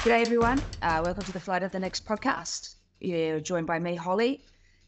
[0.00, 0.62] G'day, everyone.
[0.80, 2.76] Uh, welcome to the Flight of the Nix podcast.
[3.00, 4.44] You're joined by me, Holly,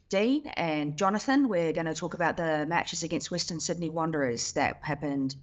[0.08, 1.48] Dean, and Jonathan.
[1.48, 5.34] We're going to talk about the matches against Western Sydney Wanderers that happened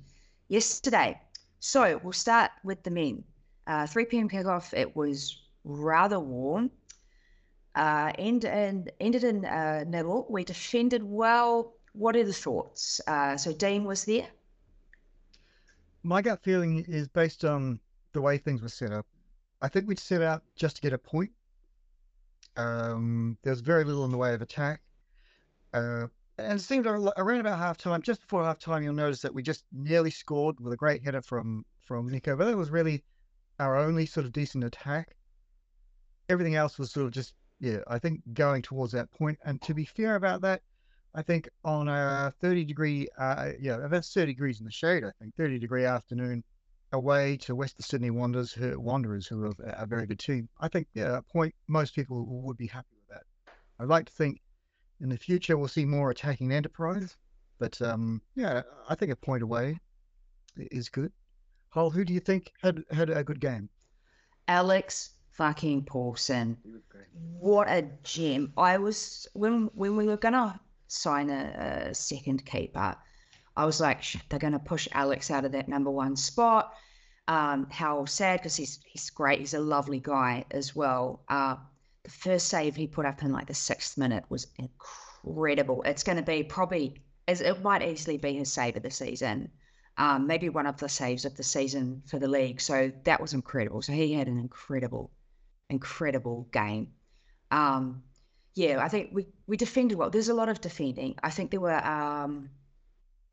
[0.48, 1.20] yesterday.
[1.60, 3.26] So we'll start with the men.
[3.68, 4.30] Uh, 3 p.m.
[4.30, 4.74] kickoff.
[4.74, 6.72] It was rather warm.
[7.76, 10.28] Uh, end, and ended in uh, nil.
[10.30, 11.74] We defended well.
[11.92, 13.02] What are the thoughts?
[13.06, 14.28] Uh, so Dean was there.
[16.04, 17.82] My gut feeling is based on
[18.14, 19.06] the way things were set up.
[19.62, 21.32] I think we'd set out just to get a point.
[22.56, 24.82] Um, there's very little in the way of attack.
[25.74, 26.08] Uh,
[26.38, 29.42] and it seemed around about half time, just before half time, you'll notice that we
[29.42, 32.36] just nearly scored with a great header from, from Nico.
[32.36, 33.04] But that was really
[33.60, 35.16] our only sort of decent attack.
[36.30, 39.40] Everything else was sort of just, yeah, I think going towards that point.
[39.44, 40.62] And to be fair about that,
[41.16, 45.12] I think on a 30 degree, uh, yeah, that's 30 degrees in the shade, I
[45.20, 46.44] think, 30 degree afternoon
[46.92, 50.50] away to Western Sydney Wanderers, who, Wanderers, who are a very good team.
[50.60, 53.24] I think yeah, a point most people would be happy with that.
[53.80, 54.42] I'd like to think
[55.02, 57.16] in the future we'll see more attacking enterprise,
[57.60, 59.80] but um, yeah, I think a point away
[60.58, 61.12] is good.
[61.70, 63.70] Hull, who do you think had had a good game?
[64.48, 66.58] Alex fucking Paulsen.
[67.40, 68.54] What a gem!
[68.58, 72.96] I was when when we were gonna sign a, a second keeper.
[73.58, 76.74] I was like, they're going to push Alex out of that number one spot.
[77.28, 79.40] Um, how sad because he's he's great.
[79.40, 81.24] He's a lovely guy as well.
[81.28, 81.56] Uh,
[82.04, 85.84] the first save he put up in like the sixth minute was incredible.
[85.84, 89.50] It's going to be probably as it might easily be his save of the season.
[89.98, 92.62] Um, maybe one of the saves of the season for the league.
[92.62, 93.82] So that was incredible.
[93.82, 95.12] So he had an incredible,
[95.70, 96.90] incredible game.
[97.50, 98.04] Um,
[98.54, 100.12] yeah, I think we we defended well.
[100.12, 101.16] There's a lot of defending.
[101.24, 102.52] I think there were um,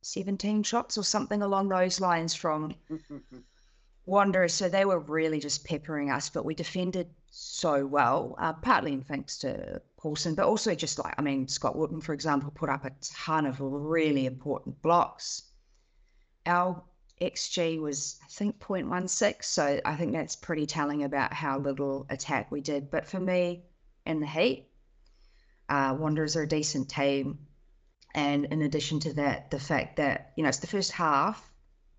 [0.05, 2.74] 17 shots or something along those lines from
[4.06, 4.52] Wanderers.
[4.52, 9.02] So they were really just peppering us, but we defended so well, uh, partly in
[9.02, 12.84] thanks to Paulsen, but also just like, I mean, Scott Wootton, for example, put up
[12.84, 15.42] a ton of really important blocks.
[16.46, 16.83] Our
[17.20, 19.42] XG was, I think, 0.16.
[19.42, 22.90] So I think that's pretty telling about how little attack we did.
[22.90, 23.64] But for me,
[24.05, 24.68] in the heat,
[25.68, 27.39] uh, Wanderers are a decent team.
[28.14, 31.51] And in addition to that, the fact that, you know, it's the first half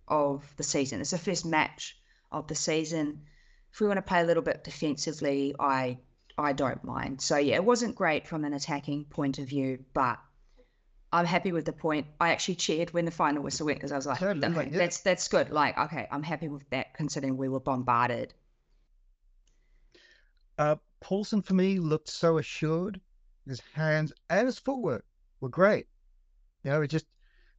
[0.08, 1.98] of the season, it's the first match
[2.31, 3.22] of the season.
[3.74, 5.98] If we want to play a little bit defensively, I
[6.38, 7.22] I don't mind.
[7.22, 10.20] So yeah, it wasn't great from an attacking point of view, but
[11.12, 12.08] I'm happy with the point.
[12.20, 14.78] I actually cheered when the final whistle went because I was like, okay, yeah.
[14.78, 15.50] that's that's good.
[15.50, 18.34] Like, okay, I'm happy with that considering we were bombarded.
[20.58, 23.00] Uh, Paulsen for me looked so assured.
[23.47, 25.06] His hands and his footwork
[25.40, 25.88] were great.
[26.66, 27.06] You know, it just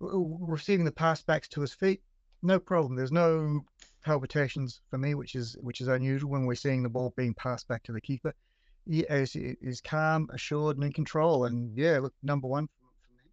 [0.00, 2.02] receiving the pass backs to his feet,
[2.42, 2.96] no problem.
[2.96, 3.60] There's no
[4.04, 7.68] palpitations for me, which is which is unusual when we're seeing the ball being passed
[7.68, 8.34] back to the keeper.
[8.84, 11.44] He is, is calm, assured, and in control.
[11.44, 13.30] And yeah, look, number one for, me.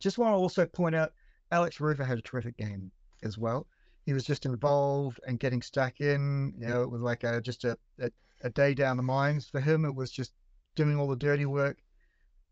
[0.00, 1.12] Just want to also point out,
[1.52, 2.90] Alex Rufer had a terrific game
[3.22, 3.68] as well.
[4.06, 6.54] He was just involved and getting stuck in.
[6.58, 8.10] You know, it was like a, just a, a,
[8.42, 9.84] a day down the mines for him.
[9.84, 10.32] It was just
[10.74, 11.78] doing all the dirty work.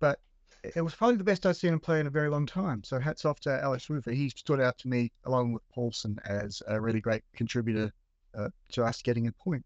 [0.01, 0.21] But
[0.63, 2.85] it was probably the best I've seen him play in a very long time.
[2.85, 4.13] So hats off to Alex Rufer.
[4.13, 7.93] He stood out to me along with Paulsen as a really great contributor
[8.37, 9.65] uh, to us getting a point.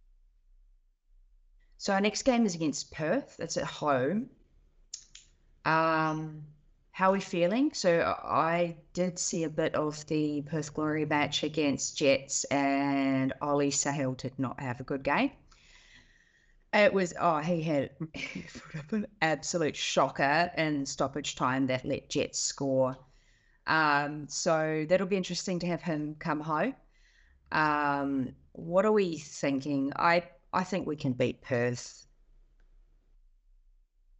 [1.78, 3.36] So our next game is against Perth.
[3.38, 4.30] That's at home.
[5.66, 6.42] Um,
[6.92, 7.72] how are we feeling?
[7.74, 13.70] So I did see a bit of the Perth Glory match against Jets, and Ollie
[13.70, 15.32] Sail did not have a good game.
[16.76, 17.90] It was oh he had
[18.90, 22.96] an absolute shocker in stoppage time that let Jets score.
[23.66, 26.74] Um, so that'll be interesting to have him come home.
[27.50, 29.90] Um, what are we thinking?
[29.96, 32.06] I I think we can beat Perth.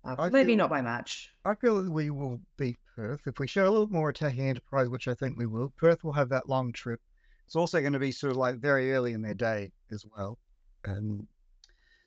[0.03, 1.31] Uh, maybe feel, not by much.
[1.45, 4.89] I feel that we will beat Perth if we show a little more attacking enterprise,
[4.89, 5.75] which I think we will.
[5.77, 7.01] Perth will have that long trip.
[7.45, 10.39] It's also going to be sort of like very early in their day as well,
[10.85, 11.27] and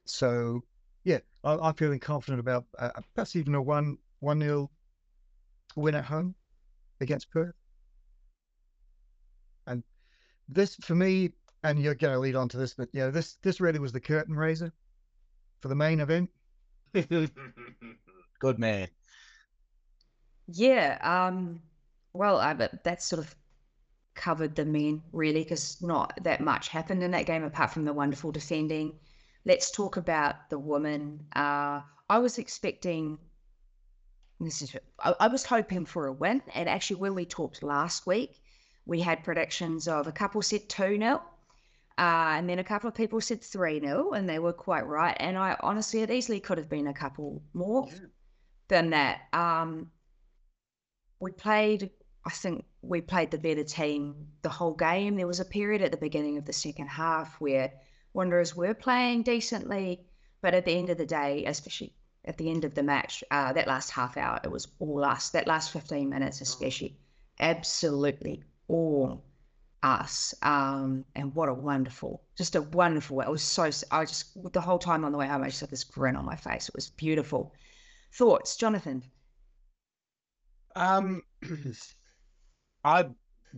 [0.10, 0.64] so,
[1.04, 4.72] yeah, I, am feeling confident about uh, perhaps even a one one nil
[5.76, 6.36] win at home
[7.00, 7.54] against Perth.
[9.68, 9.84] And
[10.48, 11.32] this, for me,
[11.64, 14.00] and you're going to lead on to this, but yeah, this this really was the
[14.00, 14.74] curtain raiser
[15.62, 16.30] for the main event.
[16.94, 18.88] Good man.
[20.48, 20.98] Yeah.
[21.02, 21.62] Um.
[22.14, 23.36] Well, I, but that's sort of
[24.16, 27.94] covered the men really because not that much happened in that game apart from the
[27.94, 28.94] wonderful defending
[29.46, 31.26] let's talk about the woman.
[31.36, 33.18] Uh, I was expecting.
[34.40, 34.76] This is.
[35.00, 38.42] I, I was hoping for a win, and actually, when we talked last week,
[38.86, 41.22] we had predictions of a couple said two 0
[41.98, 45.18] Uh, and then a couple of people said 3 0, and they were quite right.
[45.20, 48.00] And I honestly, it easily could have been a couple more yeah.
[48.70, 49.22] than that.
[49.34, 49.92] Um,
[51.20, 51.90] we played,
[52.26, 55.18] I think we played the better team the whole game.
[55.18, 57.74] There was a period at the beginning of the second half where
[58.14, 60.02] Wanderers were playing decently,
[60.42, 61.94] but at the end of the day, especially
[62.26, 65.30] at the end of the match, uh, that last half hour, it was all us.
[65.30, 66.98] That last 15 minutes, especially,
[67.40, 69.24] absolutely all
[69.84, 70.34] us.
[70.42, 74.80] Um, and what a wonderful, just a wonderful, it was so, I just, the whole
[74.80, 76.68] time on the way home, I just had this grin on my face.
[76.68, 77.54] It was beautiful.
[78.14, 79.04] Thoughts, Jonathan?
[80.76, 81.22] Um,
[82.84, 83.08] I,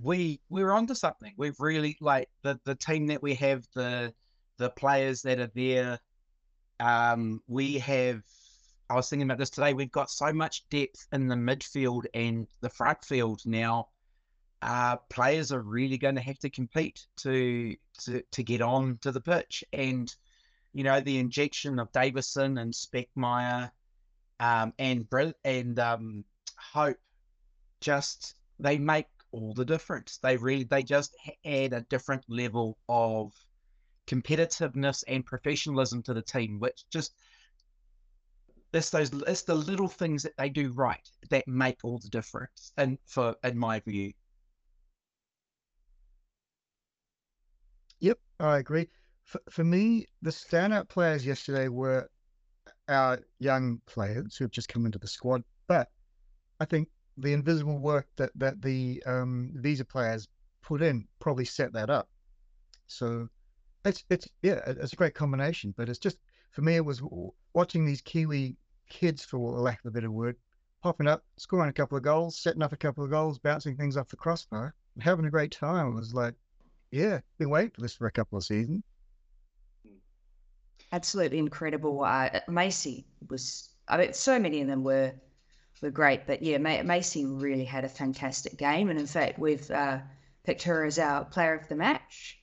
[0.02, 1.34] we, we're onto something.
[1.38, 4.14] We've really, like, the, the team that we have, the,
[4.58, 6.00] the players that are there,
[6.80, 8.24] um, we have
[8.92, 9.74] I was thinking about this today.
[9.74, 13.88] We've got so much depth in the midfield and the front field now.
[14.62, 19.14] Uh, players are really going to have to compete to to to get on to
[19.14, 20.14] the pitch, and
[20.74, 23.72] you know the injection of Davison and Speckmaier
[24.42, 25.08] um, and
[25.46, 26.26] and um,
[26.58, 26.98] Hope
[27.80, 30.20] just they make all the difference.
[30.22, 31.16] They really they just
[31.46, 33.34] add a different level of
[34.12, 37.14] competitiveness and professionalism to the team, which just
[38.74, 42.72] it's those it's the little things that they do right that make all the difference
[42.78, 44.14] and for in my view.
[48.00, 48.88] Yep i agree.
[49.26, 52.10] For, for me the standout players yesterday were
[52.88, 55.88] our young players who have just come into the squad but
[56.60, 56.88] i think
[57.18, 60.28] the invisible work that that the um, visa players
[60.62, 62.08] put in probably set that up.
[62.88, 63.28] So
[63.84, 66.18] it's it's yeah it's a great combination but it's just
[66.52, 67.02] for me, it was
[67.54, 68.58] watching these Kiwi
[68.90, 70.36] kids, for lack of a better word,
[70.84, 73.96] popping up, scoring a couple of goals, setting up a couple of goals, bouncing things
[73.98, 75.88] off the crossbar, having a great time.
[75.88, 76.36] It was like,
[76.92, 78.84] yeah, been waiting for this for a couple of seasons.
[80.92, 82.04] Absolutely incredible.
[82.04, 85.14] Uh, Macey was, I mean, so many of them were
[85.82, 89.98] were great, but yeah, Macey really had a fantastic game, and in fact, we've uh,
[90.44, 92.41] picked her as our player of the match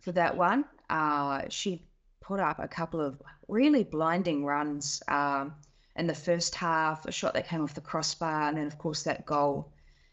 [0.00, 0.64] for that one.
[0.88, 1.82] Uh, she
[2.20, 5.02] put up a couple of really blinding runs.
[5.08, 5.54] Um,
[5.96, 9.02] in the first half, a shot that came off the crossbar, and then of course
[9.02, 9.72] that goal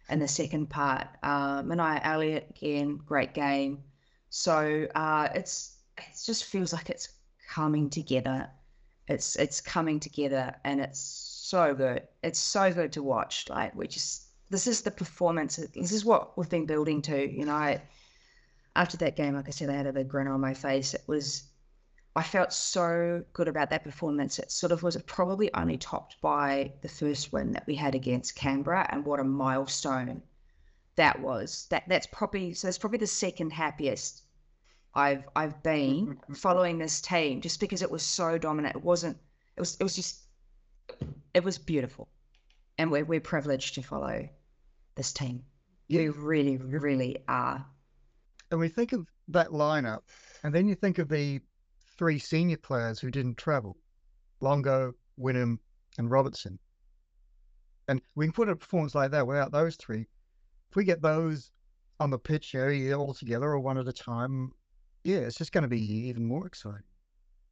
[0.10, 1.08] in the second part.
[1.24, 3.84] Uh, Manaia Elliott again, great game.
[4.30, 7.10] So uh, it's it just feels like it's
[7.50, 8.50] coming together.
[9.08, 12.02] It's it's coming together, and it's so good.
[12.24, 13.46] It's so good to watch.
[13.50, 15.56] Like we just this is the performance.
[15.56, 17.32] This is what we've been building to.
[17.32, 17.80] You know,
[18.78, 20.94] after that game, like I said, I had a big grin on my face.
[20.94, 21.44] It was
[22.16, 24.40] I felt so good about that performance.
[24.40, 28.36] It sort of was probably only topped by the first win that we had against
[28.36, 30.24] Canberra, and what a milestone
[30.96, 31.68] that was.
[31.70, 32.68] That that's probably so.
[32.68, 34.24] It's probably the second happiest
[34.94, 36.34] I've I've been mm-hmm.
[36.34, 38.76] following this team, just because it was so dominant.
[38.76, 39.18] It wasn't.
[39.56, 39.78] It was.
[39.80, 40.22] It was just.
[41.34, 42.08] It was beautiful,
[42.78, 44.28] and we're we're privileged to follow
[44.96, 45.44] this team.
[45.88, 46.02] Yeah.
[46.02, 47.66] We really, really are.
[48.52, 50.02] And we think of that lineup,
[50.44, 51.42] and then you think of the
[51.98, 53.78] three senior players who didn't travel
[54.40, 55.58] Longo, Whinham,
[55.98, 56.60] and Robertson.
[57.88, 60.06] And we can put a performance like that without those three.
[60.70, 61.52] If we get those
[62.00, 64.52] on the pitch area all together or one at a time,
[65.04, 66.84] yeah, it's just going to be even more exciting.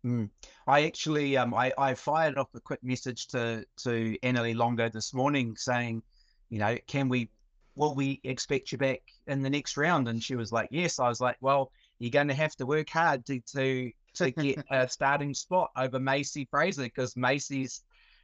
[0.06, 0.30] Mm.
[0.68, 5.14] I actually, um, I, I fired off a quick message to to Annalie Longo this
[5.14, 6.04] morning saying,
[6.50, 7.30] you know, can we,
[7.76, 10.08] will we expect you back in the next round?
[10.08, 11.00] And she was like, yes.
[11.00, 14.64] I was like, well, you're going to have to work hard to to to get
[14.72, 17.84] a starting spot over Macey Fraser because Macey's,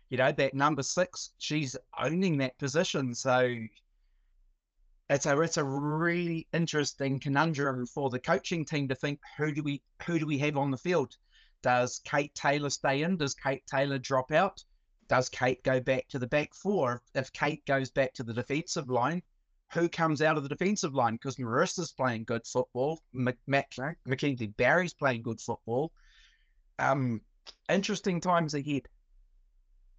[0.09, 3.13] you know, that number six, she's owning that position.
[3.13, 3.55] So
[5.09, 9.63] it's a it's a really interesting conundrum for the coaching team to think who do
[9.63, 11.15] we who do we have on the field?
[11.61, 13.17] Does Kate Taylor stay in?
[13.17, 14.63] Does Kate Taylor drop out?
[15.09, 17.03] Does Kate go back to the back four?
[17.13, 19.21] If Kate goes back to the defensive line,
[19.73, 23.01] who comes out of the defensive line because Marissa's playing good football.
[23.13, 25.91] Mac- Mackenzie Barry's playing good football.
[26.79, 27.21] Um,
[27.69, 28.87] interesting times ahead.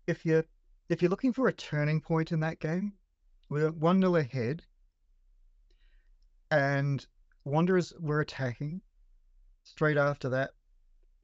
[0.07, 0.45] If you're
[0.89, 2.93] if you're looking for a turning point in that game,
[3.49, 4.63] we're one nil ahead,
[6.51, 7.07] and
[7.45, 8.83] Wanderers were attacking.
[9.65, 10.51] Straight after that,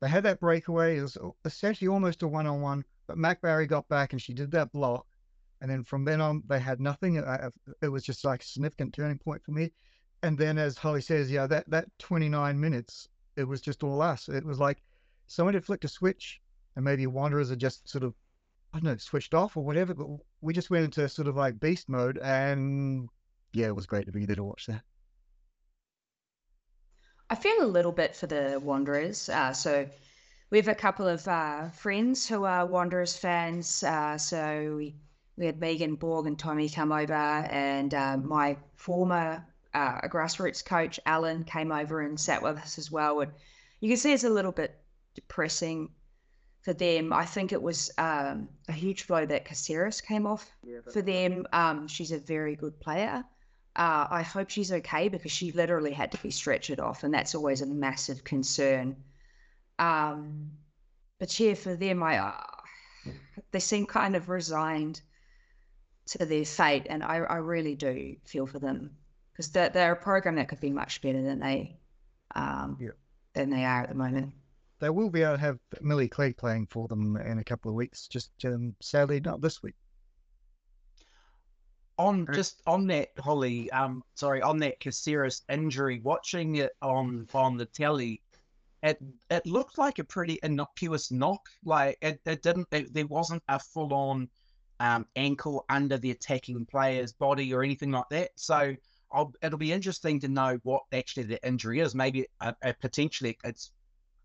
[0.01, 0.99] they had that breakaway.
[0.99, 4.33] It was essentially almost a one on one, but Mac Barry got back and she
[4.33, 5.07] did that block
[5.61, 7.23] and then from then on, they had nothing.
[7.23, 7.49] I,
[7.83, 9.73] it was just like a significant turning point for me.
[10.23, 14.29] And then, as Holly says, yeah, that, that 29 minutes, it was just all us.
[14.29, 14.83] It was like
[15.27, 16.41] someone had flicked a switch,
[16.77, 18.15] and maybe Wanderers had just sort of,
[18.73, 19.95] I don't know, switched off or whatever.
[19.95, 20.09] But
[20.41, 22.19] we just went into sort of like beast mode.
[22.19, 23.09] And
[23.53, 24.83] yeah, it was great to be there to watch that.
[27.31, 29.29] I feel a little bit for the Wanderers.
[29.29, 29.87] Uh, so
[30.51, 33.83] we have a couple of uh, friends who are Wanderers fans.
[33.83, 34.95] Uh, so we,
[35.39, 40.99] we had Megan Borg and Tommy come over, and uh, my former uh, grassroots coach,
[41.07, 43.21] Alan, came over and sat with us as well.
[43.21, 43.33] And
[43.81, 44.81] you can see it's a little bit
[45.15, 45.91] depressing
[46.63, 47.13] for them.
[47.13, 51.47] I think it was um, a huge blow that Caceres came off yeah, for them.
[51.53, 53.25] Um, she's a very good player.
[53.77, 57.37] Uh, I hope she's okay because she literally had to be stretchered off, and that's
[57.37, 58.97] always a massive concern.
[59.79, 60.51] Um,
[61.21, 63.13] but yeah, for them, I uh,
[63.53, 65.01] they seem kind of resigned
[66.09, 68.91] to their fate, and I, I really do feel for them
[69.33, 71.77] because they're, they're a program that could be much better than they
[72.35, 72.91] um, yeah.
[73.35, 74.33] than they are at the moment.
[74.81, 77.75] They will be able to have Milly Clegg playing for them in a couple of
[77.75, 78.07] weeks.
[78.07, 79.75] Just um, sadly, not this week
[81.99, 87.57] on just on that Holly, um, sorry, on that Caceres injury, watching it on on
[87.57, 88.23] the telly,
[88.83, 88.99] it
[89.31, 91.49] it looked like a pretty innocuous knock.
[91.65, 94.29] Like it, it didn't, it, there wasn't a full on
[94.81, 98.31] um, ankle under the attacking player's body or anything like that.
[98.37, 98.75] So
[99.13, 101.95] I'll, it'll be interesting to know what actually the injury is.
[101.95, 103.71] Maybe a, a potentially it's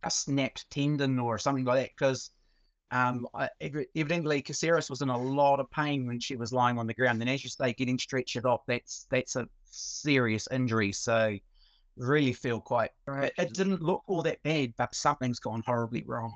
[0.03, 2.31] a snapped tendon or something like that because
[2.93, 3.27] um,
[3.95, 7.21] evidently, Caceres was in a lot of pain when she was lying on the ground.
[7.21, 10.91] And as you say, getting stretchered off, that's that's a serious injury.
[10.91, 11.35] So,
[11.97, 12.91] really feel quite.
[13.07, 16.35] It, it didn't look all that bad, but something's gone horribly wrong.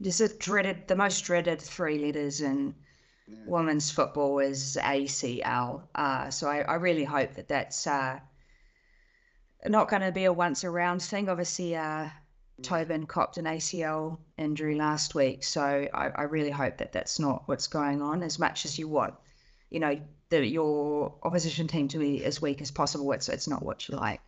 [0.00, 0.88] This is dreaded.
[0.88, 2.74] The most dreaded three letters in
[3.28, 3.36] yeah.
[3.46, 5.82] women's football is ACL.
[5.94, 8.18] Uh, so I, I really hope that that's uh,
[9.68, 11.28] not going to be a once around thing.
[11.28, 12.08] Obviously, uh,
[12.62, 17.42] Tobin copped an ACL injury last week, so I, I, really hope that that's not
[17.46, 18.22] what's going on.
[18.22, 19.14] As much as you want,
[19.70, 19.98] you know,
[20.30, 23.96] the, your opposition team to be as weak as possible, it's it's not what you
[23.96, 24.20] like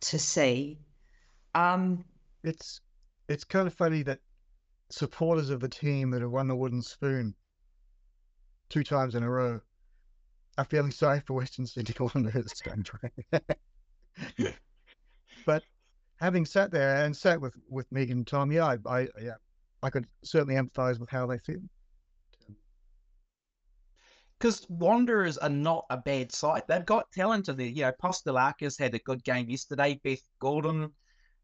[0.00, 0.78] to see.
[1.54, 2.04] Um,
[2.42, 2.80] it's
[3.28, 4.20] it's kind of funny that
[4.90, 7.34] supporters of the team that have won the wooden spoon
[8.68, 9.60] two times in a row
[10.58, 12.62] are feeling sorry for Western Sydney Wanderers.
[15.46, 15.62] but
[16.16, 19.36] having sat there and sat with with Megan and Tom, yeah, I, I yeah,
[19.82, 21.60] I could certainly empathise with how they feel.
[24.38, 26.62] Because Wanderers are not a bad side.
[26.66, 27.66] They've got talent in there.
[27.66, 30.00] You know, Postelakis had a good game yesterday.
[30.02, 30.92] Beth Gordon,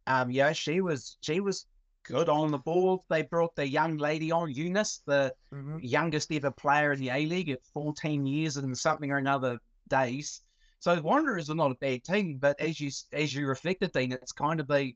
[0.07, 1.67] um, yeah, she was she was
[2.07, 3.05] good on the ball.
[3.09, 5.79] They brought the young lady on, Eunice, the mm-hmm.
[5.81, 9.59] youngest ever player in the A League at 14 years and something or another
[9.89, 10.43] days.
[10.81, 14.33] So Wanderers are not a bad team, but as you as you reflected, Dean, it's
[14.33, 14.95] kind of they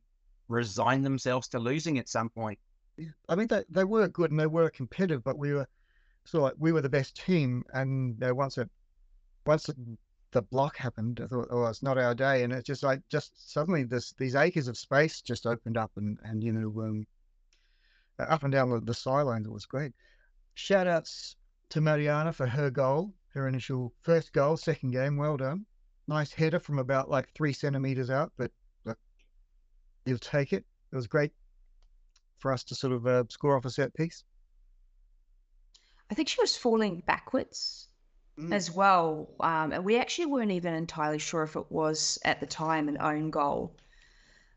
[0.48, 2.58] resign themselves to losing at some point.
[3.28, 5.66] I mean, they they were good and they were competitive, but we were
[6.24, 8.68] so like, we were the best team, and once it
[9.46, 9.68] once
[10.32, 13.52] the block happened, I thought, oh, it's not our day, and it's just like just
[13.52, 17.06] suddenly this these acres of space just opened up, and and you know, um,
[18.18, 19.92] up and down the, the sidelines, it was great.
[20.54, 21.37] Shout outs
[21.70, 25.66] to Mariana for her goal, her initial first goal, second game, well done
[26.10, 28.50] nice header from about like three centimeters out, but,
[28.84, 28.99] but
[30.04, 30.64] you'll take it.
[30.92, 31.30] It was great
[32.38, 34.25] for us to sort of uh, score off a set piece.
[36.10, 37.88] I think she was falling backwards
[38.40, 38.54] mm.
[38.54, 39.28] as well.
[39.40, 42.99] Um, and we actually weren't even entirely sure if it was at the time an
[43.00, 43.76] own goal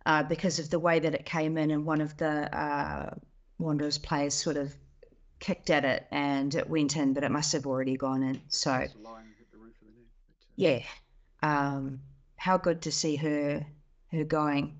[0.05, 3.13] uh, because of the way that it came in and one of the uh,
[3.59, 4.73] Wanderers players sort of
[5.39, 8.41] kicked at it and it went in, but it must have already gone in.
[8.47, 8.85] So,
[10.55, 10.83] yeah,
[11.41, 11.99] um,
[12.35, 13.65] how good to see her
[14.11, 14.77] her going,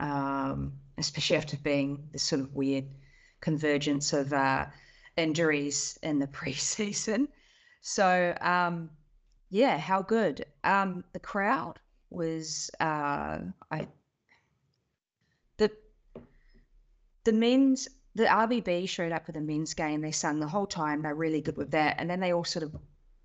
[0.00, 2.86] um, especially after being this sort of weird
[3.40, 4.66] convergence of uh,
[5.16, 7.28] injuries in the preseason.
[7.88, 8.90] So um,
[9.48, 10.44] yeah, how good.
[10.64, 11.78] Um, the crowd
[12.10, 13.38] was uh,
[13.70, 13.86] I
[15.56, 15.70] the
[17.22, 20.00] the men's the RBB showed up for the men's game.
[20.00, 21.02] They sung the whole time.
[21.02, 22.74] They're really good with that, and then they all sort of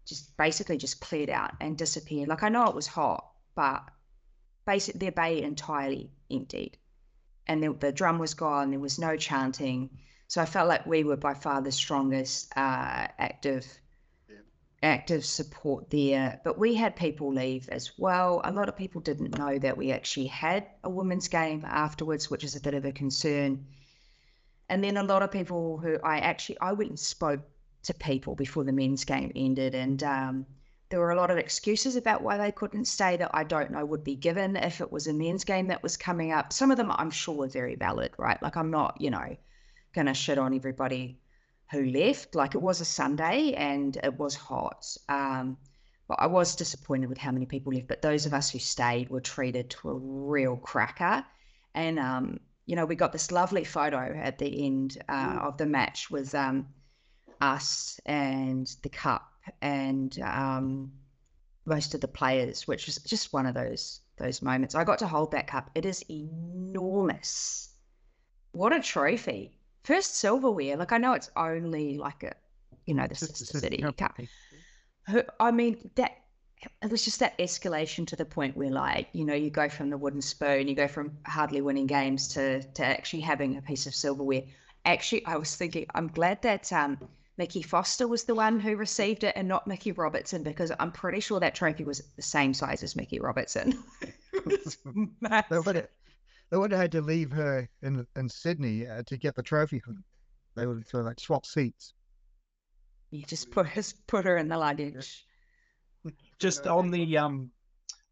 [0.06, 2.30] just basically just cleared out and disappeared.
[2.30, 3.82] Like I know it was hot, but
[4.68, 6.78] basically their bay entirely emptied,
[7.48, 8.70] and the, the drum was gone.
[8.70, 9.90] There was no chanting,
[10.28, 13.66] so I felt like we were by far the strongest uh, active.
[14.84, 16.42] Active support there.
[16.44, 18.42] But we had people leave as well.
[18.44, 22.44] A lot of people didn't know that we actually had a women's game afterwards, which
[22.44, 23.66] is a bit of a concern.
[24.70, 27.42] And then a lot of people who I actually I went and spoke
[27.84, 29.76] to people before the men's game ended.
[29.76, 30.46] And um,
[30.90, 33.86] there were a lot of excuses about why they couldn't stay that I don't know
[33.86, 36.54] would be given if it was a men's game that was coming up.
[36.54, 38.42] Some of them I'm sure were very valid, right?
[38.42, 39.38] Like I'm not, you know,
[39.94, 41.21] to shit on everybody
[41.72, 42.36] who left.
[42.36, 44.86] Like it was a Sunday and it was hot.
[45.10, 45.58] Um,
[46.08, 47.88] but I was disappointed with how many people left.
[47.88, 51.26] But those of us who stayed were treated to a real cracker.
[51.74, 55.66] And, um, you know, we got this lovely photo at the end uh, of the
[55.66, 56.68] match with um,
[57.40, 59.28] us and the cup
[59.62, 60.92] and um,
[61.66, 64.76] most of the players, which was just one of those those moments.
[64.76, 65.72] I got to hold that cup.
[65.74, 67.70] It is enormous.
[68.52, 69.58] What a trophy!
[69.84, 70.78] First silverware.
[70.78, 72.34] Like I know it's only like a,
[72.86, 74.20] you know, the Sister City Cup.
[75.40, 76.18] I mean that
[76.84, 79.90] it was just that escalation to the point where like you know you go from
[79.90, 83.88] the wooden spoon you go from hardly winning games to to actually having a piece
[83.88, 84.44] of silverware
[84.86, 87.00] actually i was thinking i'm glad that um
[87.38, 91.22] Mickey Foster was the one who received it and not Mickey Robertson because I'm pretty
[91.22, 93.84] sure that trophy was the same size as Mickey Robertson.
[94.32, 95.88] they, would have,
[96.52, 99.82] they would have had to leave her in in Sydney uh, to get the trophy.
[100.56, 101.94] They would have like swap seats.
[103.10, 103.68] You just put
[104.08, 105.26] put her in the luggage.
[106.40, 107.52] Just on the um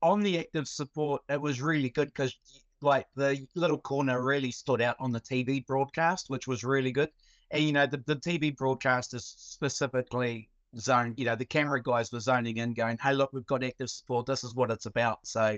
[0.01, 2.35] on the active support, it was really good because
[2.81, 7.09] like the little corner really stood out on the TV broadcast, which was really good
[7.51, 12.11] and you know the, the TV broadcast is specifically zoned, you know, the camera guys
[12.11, 14.25] were zoning in, going, "Hey, look, we've got active support.
[14.25, 15.57] This is what it's about." So,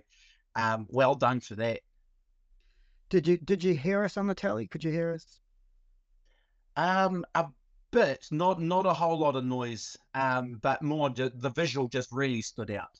[0.55, 1.81] um, well done for that.
[3.11, 4.67] Did you did you hear us on the telly?
[4.67, 5.41] Could you hear us?
[6.77, 7.45] Um, a
[7.91, 12.41] bit, not not a whole lot of noise, um, but more the visual just really
[12.41, 12.97] stood out.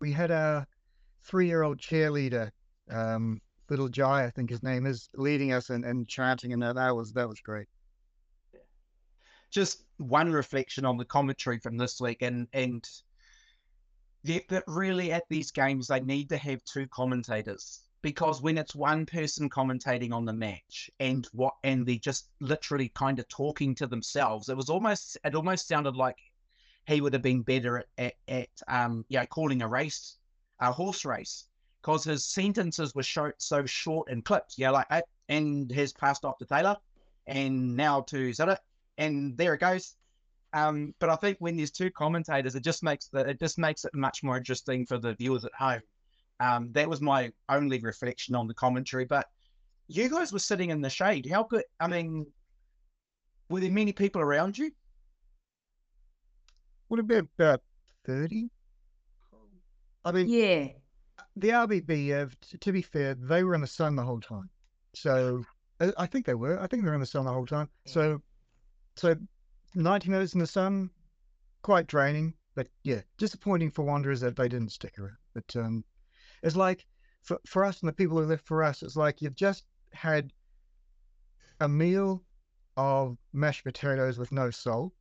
[0.00, 0.64] We had a
[1.24, 2.50] three-year-old cheerleader,
[2.88, 6.76] um, little Jai, I think his name is, leading us and, and chanting, and that,
[6.76, 7.66] that was that was great
[9.50, 12.88] just one reflection on the commentary from this week, and and
[14.22, 19.06] that really at these games they need to have two commentators because when it's one
[19.06, 23.86] person commentating on the match and what and they just literally kind of talking to
[23.86, 26.16] themselves, it was almost it almost sounded like
[26.86, 30.16] he would have been better at at, at um yeah calling a race,
[30.60, 31.46] a horse race,
[31.82, 34.54] because his sentences were short, so short and clipped.
[34.56, 34.86] Yeah, like
[35.28, 36.76] and has passed off to Taylor,
[37.26, 38.58] and now to Zara,
[38.96, 39.94] and there it goes.
[40.54, 43.84] Um, but I think when there's two commentators, it just makes the it just makes
[43.84, 45.82] it much more interesting for the viewers at home.
[46.40, 49.04] Um, that was my only reflection on the commentary.
[49.04, 49.26] But
[49.88, 51.26] you guys were sitting in the shade.
[51.26, 51.64] How good?
[51.80, 52.26] I mean,
[53.48, 54.70] were there many people around you?
[56.88, 57.62] Would have been about
[58.04, 58.50] thirty.
[60.04, 60.68] I mean, yeah.
[61.36, 62.28] The RBB, uh,
[62.60, 64.48] to be fair, they were in the sun the whole time.
[64.94, 65.44] So
[65.80, 66.58] uh, I think they were.
[66.60, 67.68] I think they were in the sun the whole time.
[67.86, 68.20] So
[68.96, 69.16] so
[69.74, 70.90] 90 minutes in the sun,
[71.62, 72.34] quite draining.
[72.54, 75.16] But yeah, disappointing for Wanderers that they didn't stick around.
[75.34, 75.84] But um,
[76.42, 76.86] it's like
[77.22, 80.32] for, for us and the people who live for us, it's like you've just had
[81.60, 82.22] a meal
[82.76, 84.92] of mashed potatoes with no salt,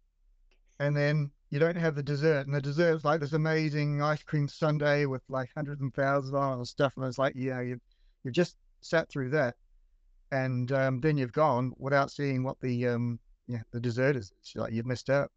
[0.80, 4.24] and then you don't have the dessert, and the dessert is like this amazing ice
[4.24, 7.82] cream sundae with like hundreds and thousands of stuff, and it's like, yeah, you've
[8.24, 9.56] you've just sat through that,
[10.32, 14.56] and um, then you've gone without seeing what the um, yeah, the dessert is It's
[14.56, 15.32] like you've missed out.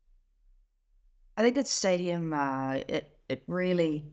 [1.37, 4.05] I think that stadium, uh, it it really,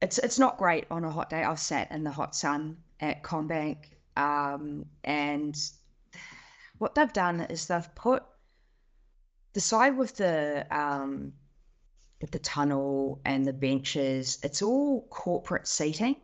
[0.00, 1.42] it's it's not great on a hot day.
[1.42, 3.78] I've sat in the hot sun at CommBank,
[4.16, 5.56] um, and
[6.78, 8.22] what they've done is they've put
[9.52, 11.32] the side with the um,
[12.20, 14.38] with the tunnel and the benches.
[14.42, 16.16] It's all corporate seating.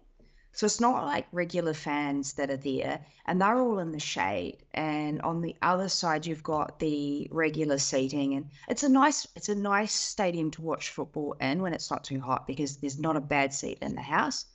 [0.57, 4.65] So it's not like regular fans that are there, and they're all in the shade.
[4.73, 9.51] And on the other side, you've got the regular seating, and it's a nice it's
[9.51, 13.17] a nice stadium to watch football in when it's not too hot because there's not
[13.17, 14.47] a bad seat in the house.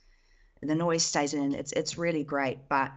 [0.60, 1.54] The noise stays in.
[1.54, 2.90] It's it's really great, but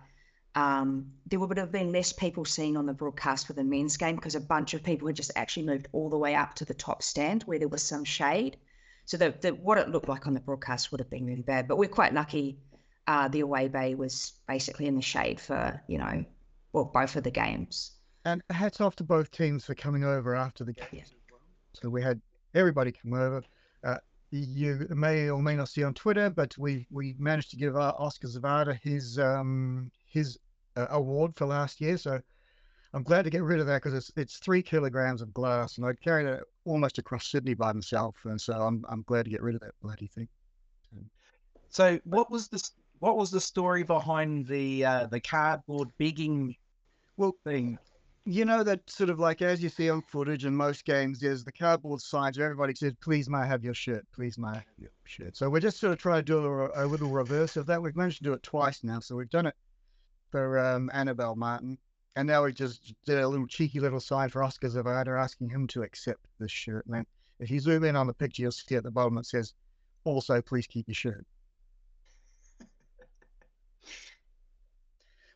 [0.55, 4.15] um, there would have been less people seen on the broadcast for the men's game
[4.15, 6.73] because a bunch of people had just actually moved all the way up to the
[6.73, 8.57] top stand where there was some shade.
[9.05, 11.67] So the, the what it looked like on the broadcast would have been really bad.
[11.67, 12.57] But we're quite lucky
[13.07, 16.23] uh, the away bay was basically in the shade for you know,
[16.73, 17.91] well, both of the games.
[18.25, 20.87] And hats off to both teams for coming over after the game.
[20.91, 21.03] Yeah.
[21.73, 22.21] So we had
[22.55, 23.43] everybody come over.
[23.83, 23.97] Uh,
[24.31, 27.93] you may or may not see on Twitter, but we we managed to give uh,
[27.97, 30.37] Oskar Zawada his um his
[30.75, 31.97] uh, award for last year.
[31.97, 32.19] So
[32.93, 35.85] I'm glad to get rid of that because it's it's three kilograms of glass, and
[35.85, 39.41] I carried it almost across Sydney by myself, and so I'm I'm glad to get
[39.41, 40.27] rid of that bloody thing.
[41.69, 42.71] So what was this?
[42.99, 46.55] What was the story behind the uh, the cardboard begging
[47.17, 47.77] well thing?
[48.27, 51.43] You know that sort of like as you see on footage in most games, there's
[51.43, 54.05] the cardboard signs where everybody says, "Please, may I have your shirt?
[54.13, 56.85] Please, may I have your shirt?" So we're just sort of trying to do a,
[56.85, 57.81] a little reverse of that.
[57.81, 59.55] We've managed to do it twice now, so we've done it
[60.31, 61.77] for um, Annabelle Martin,
[62.15, 65.67] and now we just did a little cheeky little sign for Oskar Zawada asking him
[65.67, 66.85] to accept the shirt.
[66.87, 67.05] And
[67.39, 69.53] if you zoom in on the picture, you'll see at the bottom it says,
[70.05, 71.25] "Also, please keep your shirt."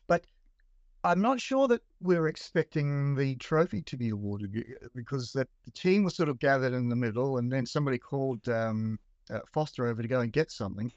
[0.07, 0.25] but
[1.03, 6.03] I'm not sure that we're expecting the trophy to be awarded because that the team
[6.03, 10.01] was sort of gathered in the middle, and then somebody called um, uh, Foster over
[10.01, 10.91] to go and get something,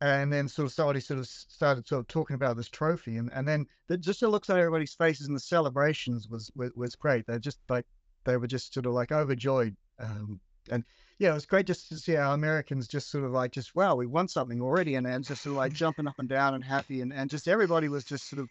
[0.00, 3.30] and then sort of somebody sort of started sort of talking about this trophy, and
[3.32, 7.26] and then it just looks at everybody's faces and the celebrations was was, was great.
[7.26, 7.86] They're just like
[8.24, 10.38] they were just sort of like overjoyed, um,
[10.70, 10.84] and
[11.18, 13.96] yeah, it was great just to see our Americans just sort of like just wow,
[13.96, 16.62] we won something already, and, and just sort of like jumping up and down and
[16.62, 18.48] happy, and and just everybody was just sort of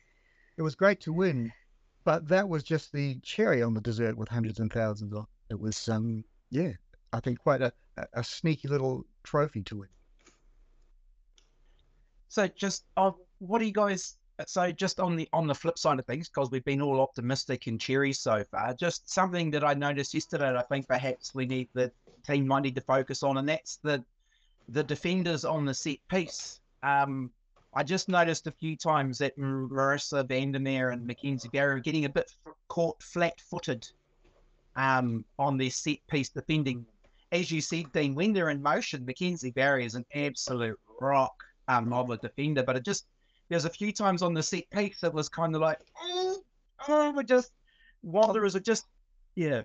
[0.62, 1.52] it was great to win,
[2.04, 5.26] but that was just the cherry on the dessert with hundreds and thousands of.
[5.50, 6.74] It was um yeah,
[7.14, 7.74] I think quite a,
[8.14, 9.88] a sneaky little trophy to win.
[12.28, 12.84] So just
[13.40, 14.18] what do you guys?
[14.46, 17.66] So just on the on the flip side of things, because we've been all optimistic
[17.66, 20.56] and cheery so far, just something that I noticed yesterday.
[20.56, 21.92] I think perhaps we need the
[22.24, 24.06] team might need to focus on, and that's the
[24.70, 26.60] the defenders on the set piece.
[26.84, 27.32] Um,
[27.74, 31.80] I just noticed a few times that Marisa van der Meer and Mackenzie Barry are
[31.80, 32.30] getting a bit
[32.68, 33.88] caught flat-footed
[34.76, 36.86] um, on their set piece defending.
[37.32, 41.34] As you said, Dean, when they're in motion, Mackenzie Barry is an absolute rock
[41.70, 42.62] um, of a defender.
[42.62, 43.06] But it just
[43.48, 46.44] there's a few times on the set piece that was kind of like, oh,
[46.90, 47.52] oh, we just
[48.04, 48.86] Wanderers are just
[49.36, 49.62] yeah.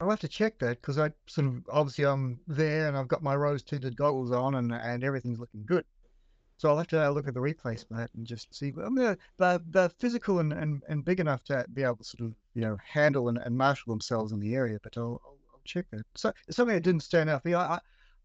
[0.00, 3.22] I'll have to check that because I sort of obviously I'm there and I've got
[3.22, 5.84] my rose tinted goggles on and and everything's looking good.
[6.58, 8.72] So I'll have to look at the replays for and just see.
[8.84, 12.28] I mean, they're, they're physical and, and, and big enough to be able to sort
[12.28, 15.60] of, you know, handle and, and marshal themselves in the area, but I'll, I'll, I'll
[15.64, 16.04] check that.
[16.16, 17.42] So something that didn't stand out.
[17.44, 17.78] Yeah, I,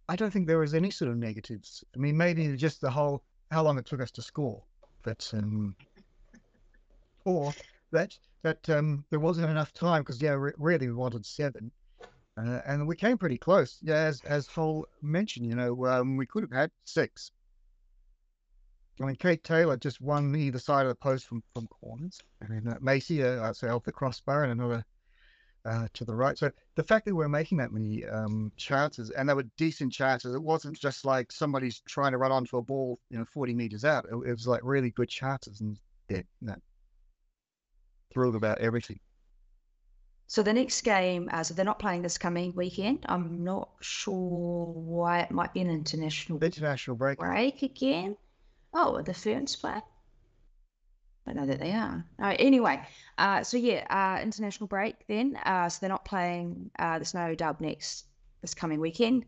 [0.10, 1.84] I don't think there was any sort of negatives.
[1.96, 4.64] I mean, maybe just the whole, how long it took us to score.
[5.04, 5.76] But, um,
[7.26, 7.54] or
[7.92, 11.72] that, that um, there wasn't enough time because, yeah, re- really we wanted seven.
[12.36, 13.78] Uh, and we came pretty close.
[13.84, 17.30] Yeah, as as Hull mentioned, you know, um, we could have had six,
[19.02, 22.20] I mean, Kate Taylor just won either side of the post from, from corners.
[22.44, 24.86] I mean, uh, Macey, uh, so off the crossbar and another
[25.66, 26.38] uh, to the right.
[26.38, 30.36] So the fact that we're making that many um, chances and they were decent chances,
[30.36, 33.86] it wasn't just like somebody's trying to run onto a ball, you know, 40 meters
[33.86, 34.06] out.
[34.06, 35.80] It, it was like really good chances and
[36.10, 36.56] yeah, no,
[38.14, 39.00] thrilled about everything.
[40.28, 43.06] So the next game, uh, so they're not playing this coming weekend.
[43.08, 48.16] I'm not sure why it might be an international international break break again.
[48.74, 49.82] Oh, the Ferns play?
[51.26, 52.06] I know that they are.
[52.22, 52.82] Uh, anyway,
[53.18, 55.38] uh, so yeah, uh, international break then.
[55.46, 58.06] Uh, so they're not playing uh, the Snow Dub next
[58.42, 59.26] this coming weekend.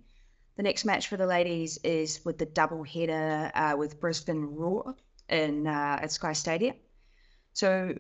[0.58, 4.96] The next match for the ladies is with the double header uh, with Brisbane Roar
[5.30, 6.76] in uh, at Sky Stadium.
[7.54, 7.98] So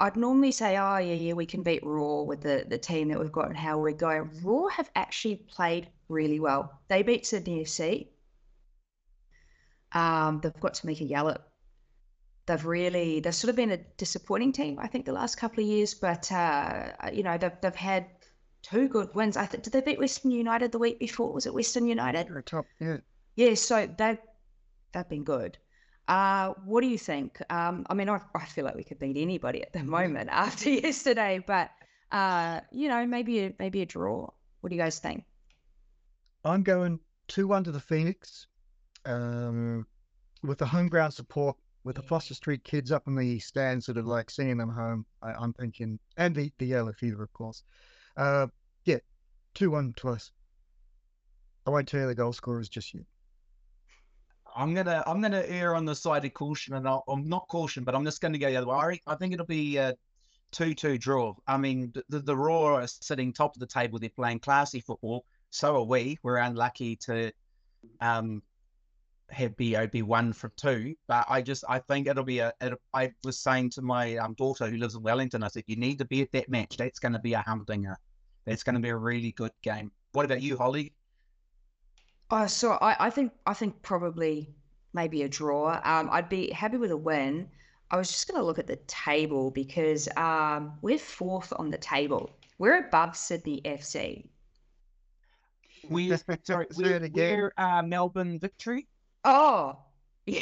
[0.00, 3.18] I'd normally say, oh yeah, yeah, we can beat Roar with the the team that
[3.18, 4.30] we've got and how we're going.
[4.42, 6.80] Roar have actually played really well.
[6.88, 8.08] They beat Sydney FC
[9.92, 11.42] um, they've got Tameka Yallop.
[12.46, 15.68] They've really, they've sort of been a disappointing team, I think, the last couple of
[15.68, 15.94] years.
[15.94, 18.06] But uh, you know, they've they've had
[18.62, 19.36] two good wins.
[19.36, 21.32] I think did they beat Western United the week before?
[21.32, 22.28] Was it Western United?
[22.28, 22.98] They're top, yeah.
[23.36, 24.18] Yeah, so they've
[24.92, 25.58] they've been good.
[26.08, 27.40] Uh, what do you think?
[27.50, 30.70] Um, I mean, I, I feel like we could beat anybody at the moment after
[30.70, 31.70] yesterday, but
[32.12, 34.28] uh, you know, maybe a, maybe a draw.
[34.60, 35.24] What do you guys think?
[36.44, 38.46] I'm going two one to the Phoenix
[39.04, 39.86] um,
[40.42, 43.98] with the home ground support, with the Foster Street kids up in the stands, sort
[43.98, 45.06] of like singing them home.
[45.22, 47.62] I, am thinking, and the the yellow fever, of course.
[48.16, 48.48] Uh,
[48.84, 48.98] yeah,
[49.54, 50.32] two one to us.
[51.66, 53.04] I won't tell you the goal scorers just yet.
[54.56, 57.84] I'm gonna I'm gonna err on the side of caution, and i am not caution,
[57.84, 59.00] but I'm just going to go the other way.
[59.06, 59.94] I think it'll be a
[60.50, 61.34] two-two draw.
[61.46, 63.98] I mean, the the Roar are sitting top of the table.
[63.98, 65.24] They're playing classy football.
[65.50, 66.18] So are we.
[66.22, 67.32] We're unlucky to
[68.00, 68.42] um,
[69.30, 72.52] have be it be one from two, but I just I think it'll be a.
[72.60, 75.76] It, I was saying to my um, daughter who lives in Wellington, I said you
[75.76, 76.76] need to be at that match.
[76.76, 77.98] That's going to be a humdinger.
[78.46, 79.92] That's going to be a really good game.
[80.12, 80.94] What about you, Holly?
[82.30, 84.54] Uh, so I, I think I think probably
[84.94, 85.80] maybe a draw.
[85.84, 87.48] Um, I'd be happy with a win.
[87.90, 91.78] I was just going to look at the table because um, we're fourth on the
[91.78, 92.30] table.
[92.58, 94.26] We're above Sydney FC.
[95.88, 96.12] We
[96.42, 98.86] sorry, we're, we're uh, Melbourne Victory.
[99.24, 99.78] Oh.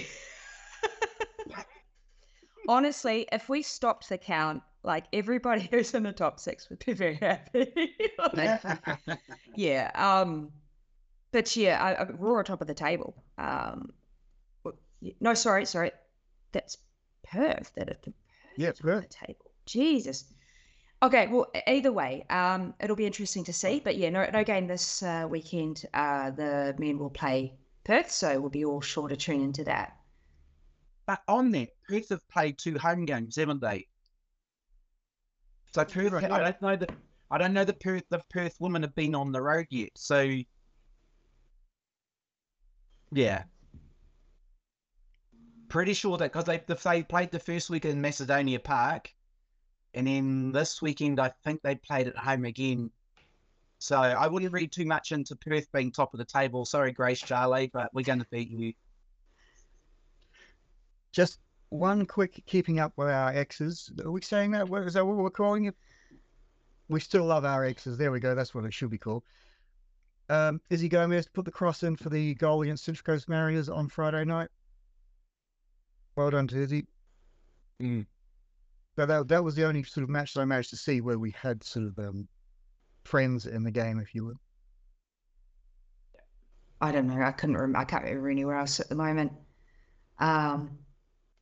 [2.68, 6.92] Honestly, if we stopped the count, like everybody who's in the top six would be
[6.92, 7.72] very happy.
[9.54, 9.90] yeah.
[9.94, 10.50] Um.
[11.32, 13.14] But yeah, I, I, we're on top of the table.
[13.38, 13.92] Um.
[15.20, 15.92] No, sorry, sorry.
[16.52, 16.78] That's
[17.24, 17.72] Perth.
[17.76, 18.12] That is
[18.56, 19.08] yeah, Perth.
[19.08, 19.50] The table.
[19.66, 20.24] Jesus.
[21.02, 23.80] Okay, well, either way, um, it'll be interesting to see.
[23.80, 25.84] But yeah, no, no game this uh, weekend.
[25.92, 27.52] Uh, the men will play
[27.86, 29.96] Perth, so we'll be all sure to tune into that.
[31.06, 33.86] But on that, Perth have played two home games, haven't they?
[35.72, 36.90] So Perth, Right, I don't know that.
[37.30, 39.90] I don't know the Perth the Perth women have been on the road yet.
[39.94, 40.28] So
[43.12, 43.44] yeah,
[45.68, 49.12] pretty sure that because they they played the first week in Macedonia Park,
[49.94, 52.90] and then this weekend I think they played at home again.
[53.78, 56.64] So I wouldn't read too much into Perth being top of the table.
[56.64, 58.72] Sorry, Grace Charlie, but we're going to beat you.
[61.12, 63.90] Just one quick keeping up with our exes.
[64.04, 64.68] Are we saying that?
[64.68, 65.76] What- Is that what we're calling it?
[66.88, 67.98] We still love our exes.
[67.98, 68.34] There we go.
[68.34, 69.24] That's what it should be called.
[70.28, 73.88] Um, Izzy Gomez put the cross in for the goal against Central Coast Mariners on
[73.88, 74.48] Friday night.
[76.16, 76.86] Well done to Izzy.
[77.80, 78.06] Mm.
[78.96, 81.18] So that that was the only sort of match that I managed to see where
[81.18, 82.26] we had sort of um,
[83.06, 84.36] friends in the game, if you would.
[86.80, 87.22] I don't know.
[87.22, 87.56] I couldn't.
[87.56, 89.32] Rem- I can't remember anywhere else at the moment.
[90.18, 90.78] Um,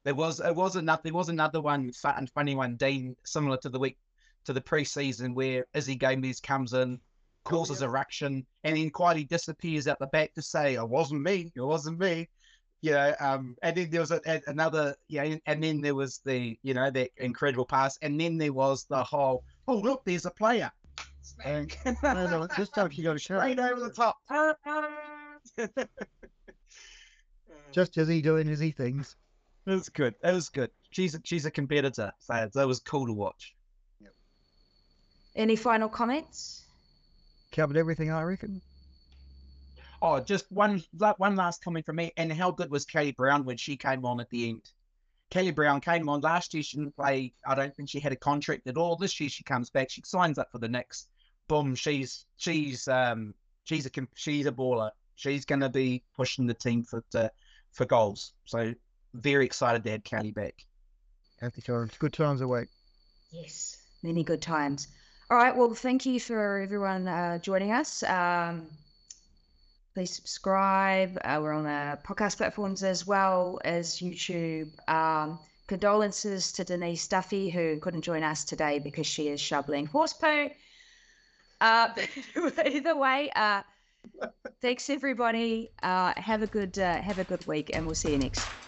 [0.05, 3.57] There was it was another there was another one fat and funny one, Dean, similar
[3.59, 3.99] to the week
[4.45, 7.01] to the preseason where Izzy Gomez comes in,
[7.45, 11.53] causes a ruction, and then quietly disappears out the back to say, "It wasn't me.
[11.57, 12.29] It wasn't me."
[12.83, 15.95] You know, um, and then there was a, a- another, yeah, and, and then there
[15.95, 20.03] was the, you know, that incredible pass, and then there was the whole, oh look,
[20.05, 20.71] there's a player,
[21.45, 23.41] And no, no, this time she got a shot.
[23.41, 24.19] straight over the top.
[27.73, 29.17] Just Izzy doing Izzy things.
[29.67, 30.15] It was good.
[30.23, 30.71] It was good.
[30.91, 33.55] She's a, she's a competitor, so that was cool to watch.
[35.35, 36.67] any final comments?
[37.53, 38.61] Covered everything, I reckon.
[40.03, 42.13] Oh, just one la- one last comment from me.
[42.17, 44.71] And how good was Kelly Brown when she came on at the end?
[45.31, 46.63] Kelly Brown came on last year.
[46.63, 47.33] She didn't play.
[47.47, 48.97] I don't think she had a contract at all.
[48.97, 49.91] This year she comes back.
[49.91, 51.07] She signs up for the Nix.
[51.49, 51.75] Boom.
[51.75, 54.91] She's she's um she's a she's a baller.
[55.17, 57.31] She's gonna be pushing the team for to,
[57.73, 58.33] for goals.
[58.45, 58.75] So
[59.15, 60.65] very excited to have Kelly back.
[61.41, 61.93] Happy times.
[61.99, 62.69] Good times away.
[63.31, 64.89] Yes, many good times.
[65.31, 65.57] All right.
[65.57, 68.03] Well, thank you for everyone uh, joining us.
[68.03, 68.67] Um,
[69.95, 71.19] please subscribe.
[71.25, 74.71] Uh, we're on the podcast platforms as well as YouTube.
[74.89, 80.13] Um, condolences to Denise Duffy, who couldn't join us today because she is shoveling horse
[80.13, 80.51] poo.
[81.61, 81.89] Uh,
[82.67, 83.63] either way, uh,
[84.61, 85.71] thanks everybody.
[85.83, 88.64] Uh, have a good uh, have a good week, and we'll see you next